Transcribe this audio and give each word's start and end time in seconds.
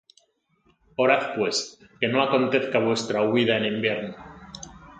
Orad 1.03 1.35
pues, 1.35 1.59
que 1.99 2.07
no 2.07 2.23
acontezca 2.23 2.79
vuestra 2.79 3.21
huída 3.21 3.57
en 3.57 3.65
invierno. 3.65 4.15